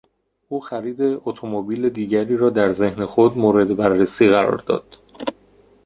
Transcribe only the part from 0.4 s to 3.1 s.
او خرید اتومبیل دیگری را در ذهن